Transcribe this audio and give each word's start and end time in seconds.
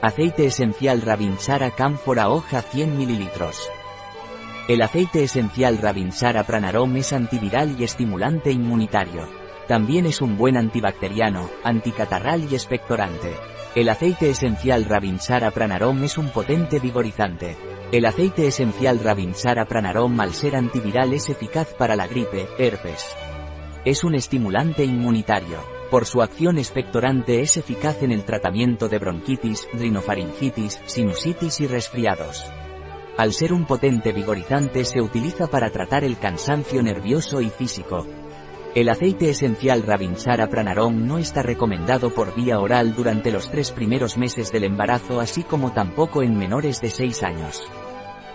Aceite 0.00 0.46
esencial 0.46 1.02
Ravinsara 1.02 1.72
Cámfora 1.72 2.28
hoja 2.28 2.62
100 2.62 2.96
ml. 2.96 3.30
El 4.68 4.82
aceite 4.82 5.24
esencial 5.24 5.78
Ravinsara 5.78 6.44
Pranarom 6.44 6.96
es 6.98 7.12
antiviral 7.12 7.74
y 7.76 7.82
estimulante 7.82 8.52
inmunitario. 8.52 9.28
También 9.66 10.06
es 10.06 10.20
un 10.20 10.38
buen 10.38 10.56
antibacteriano, 10.56 11.50
anticatarral 11.64 12.46
y 12.48 12.54
expectorante. 12.54 13.34
El 13.74 13.88
aceite 13.88 14.30
esencial 14.30 14.84
Ravinsara 14.84 15.50
Pranarom 15.50 16.04
es 16.04 16.16
un 16.16 16.28
potente 16.28 16.78
vigorizante. 16.78 17.56
El 17.90 18.06
aceite 18.06 18.46
esencial 18.46 19.00
Ravinsara 19.02 19.64
Pranarom 19.64 20.20
al 20.20 20.32
ser 20.32 20.54
antiviral 20.54 21.12
es 21.12 21.28
eficaz 21.28 21.74
para 21.74 21.96
la 21.96 22.06
gripe, 22.06 22.46
herpes. 22.56 23.16
Es 23.84 24.04
un 24.04 24.14
estimulante 24.14 24.84
inmunitario. 24.84 25.77
Por 25.90 26.04
su 26.04 26.20
acción 26.20 26.58
expectorante 26.58 27.40
es 27.40 27.56
eficaz 27.56 28.02
en 28.02 28.12
el 28.12 28.24
tratamiento 28.24 28.90
de 28.90 28.98
bronquitis, 28.98 29.66
rinofaringitis, 29.72 30.78
sinusitis 30.84 31.60
y 31.60 31.66
resfriados. 31.66 32.44
Al 33.16 33.32
ser 33.32 33.54
un 33.54 33.64
potente 33.64 34.12
vigorizante 34.12 34.84
se 34.84 35.00
utiliza 35.00 35.46
para 35.46 35.70
tratar 35.70 36.04
el 36.04 36.18
cansancio 36.18 36.82
nervioso 36.82 37.40
y 37.40 37.48
físico. 37.48 38.06
El 38.74 38.90
aceite 38.90 39.30
esencial 39.30 39.82
Ravinsara 39.82 40.48
Pranarom 40.50 41.06
no 41.06 41.16
está 41.16 41.42
recomendado 41.42 42.10
por 42.10 42.34
vía 42.34 42.60
oral 42.60 42.94
durante 42.94 43.32
los 43.32 43.50
tres 43.50 43.72
primeros 43.72 44.18
meses 44.18 44.52
del 44.52 44.64
embarazo 44.64 45.20
así 45.20 45.42
como 45.42 45.72
tampoco 45.72 46.22
en 46.22 46.36
menores 46.36 46.82
de 46.82 46.90
6 46.90 47.22
años. 47.22 47.66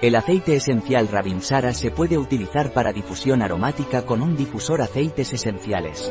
El 0.00 0.16
aceite 0.16 0.56
esencial 0.56 1.06
Ravinsara 1.06 1.74
se 1.74 1.90
puede 1.90 2.16
utilizar 2.16 2.72
para 2.72 2.94
difusión 2.94 3.42
aromática 3.42 4.06
con 4.06 4.22
un 4.22 4.36
difusor 4.36 4.80
aceites 4.80 5.34
esenciales 5.34 6.10